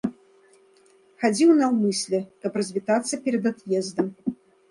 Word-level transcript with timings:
Хадзіў 1.23 1.51
наўмысля, 1.59 2.19
каб 2.45 2.51
развітацца 2.61 3.19
перад 3.27 3.43
ад'ездам. 3.53 4.07